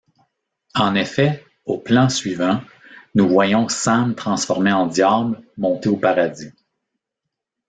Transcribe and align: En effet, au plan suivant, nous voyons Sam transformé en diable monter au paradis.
En 0.73 0.95
effet, 0.95 1.45
au 1.67 1.77
plan 1.77 2.09
suivant, 2.09 2.59
nous 3.13 3.29
voyons 3.29 3.69
Sam 3.69 4.15
transformé 4.15 4.71
en 4.71 4.87
diable 4.87 5.43
monter 5.59 5.89
au 5.89 5.95
paradis. 5.97 6.51